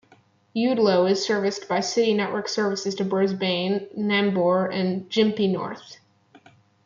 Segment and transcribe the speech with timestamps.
[0.55, 5.97] Eudlo is serviced by City network services to Brisbane, Nambour and Gympie North.